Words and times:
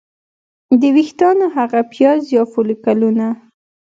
د 0.79 0.81
ویښتانو 0.95 1.45
هغه 1.57 1.79
پیاز 1.93 2.21
یا 2.35 2.43
فولیکولونه 2.51 3.27